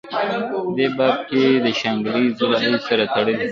[0.75, 3.45] دې باب کې دَشانګلې ضلعې سره تړلي